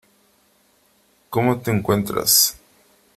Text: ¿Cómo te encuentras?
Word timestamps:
¿Cómo 1.29 1.59
te 1.61 1.69
encuentras? 1.69 2.57